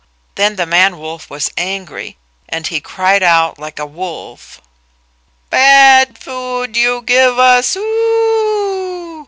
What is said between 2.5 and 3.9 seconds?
he cried out like a